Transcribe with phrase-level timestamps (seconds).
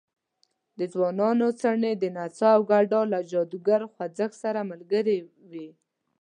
[0.77, 5.17] د ځوانانو څڼې د نڅا او ګډا له جادوګر خوځښت سره ملګرې
[5.51, 5.67] وې.